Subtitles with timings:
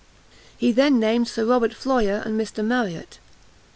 [0.57, 3.19] He then named Sir Robert Floyer and Mr Marriot.